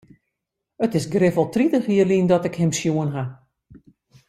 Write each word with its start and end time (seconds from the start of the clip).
It 0.85 0.91
is 0.99 1.07
grif 1.13 1.35
wol 1.37 1.51
tritich 1.53 1.89
jier 1.91 2.07
lyn 2.09 2.27
dat 2.29 2.47
ik 2.49 2.59
him 2.59 2.71
sjoen 2.79 3.11
ha. 3.15 3.23